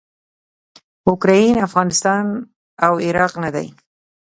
[1.09, 2.25] اوکراین افغانستان
[2.85, 3.67] او عراق نه دي.